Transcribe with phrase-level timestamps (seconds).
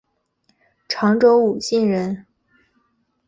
[0.87, 2.25] 常州武进人。